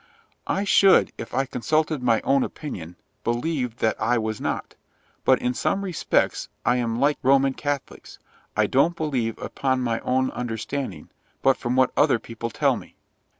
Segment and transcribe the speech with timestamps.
[0.47, 4.73] "I should, if I consulted my own opinion, believe that I was not;
[5.25, 8.17] but in some respects I am like Roman Catholics;
[8.57, 11.11] I don't believe upon my own understanding,
[11.43, 12.95] but from what other people tell me."